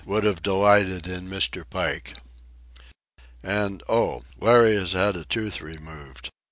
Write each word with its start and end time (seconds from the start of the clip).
would 0.03 0.23
have 0.23 0.41
delighted 0.41 1.05
in 1.05 1.29
Mr. 1.29 1.63
Pike! 1.69 2.13
And—oh!—Larry 3.43 4.73
has 4.73 4.93
had 4.93 5.15
a 5.15 5.25
tooth 5.25 5.61
removed. 5.61 6.31